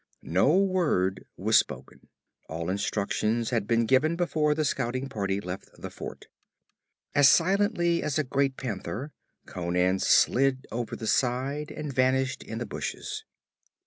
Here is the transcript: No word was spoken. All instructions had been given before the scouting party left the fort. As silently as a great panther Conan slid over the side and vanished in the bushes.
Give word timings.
No 0.23 0.57
word 0.57 1.27
was 1.37 1.59
spoken. 1.59 2.07
All 2.49 2.71
instructions 2.71 3.51
had 3.51 3.67
been 3.67 3.85
given 3.85 4.15
before 4.15 4.55
the 4.55 4.65
scouting 4.65 5.07
party 5.07 5.39
left 5.39 5.69
the 5.77 5.91
fort. 5.91 6.25
As 7.13 7.29
silently 7.29 8.01
as 8.01 8.17
a 8.17 8.23
great 8.23 8.57
panther 8.57 9.13
Conan 9.45 9.99
slid 9.99 10.65
over 10.71 10.95
the 10.95 11.05
side 11.05 11.69
and 11.69 11.93
vanished 11.93 12.41
in 12.41 12.57
the 12.57 12.65
bushes. 12.65 13.25